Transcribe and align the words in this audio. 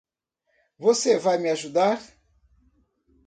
Você 0.79 1.19
vai 1.19 1.37
me 1.37 1.51
ajudar? 1.51 2.01